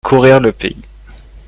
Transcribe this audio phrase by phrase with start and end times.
[0.03, 0.81] courir le pays.